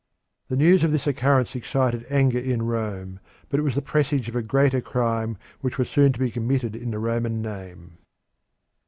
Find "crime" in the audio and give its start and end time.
4.81-5.37